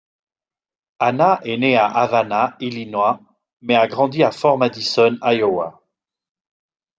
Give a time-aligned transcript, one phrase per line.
[0.97, 3.19] Anna est née à Havana, Illinois,
[3.61, 5.79] mais a grandi à Fort Madison, Iowa.